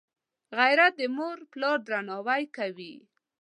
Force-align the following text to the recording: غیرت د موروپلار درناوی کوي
غیرت 0.57 0.93
د 0.99 1.01
موروپلار 1.17 1.77
درناوی 1.87 2.43
کوي 2.57 2.93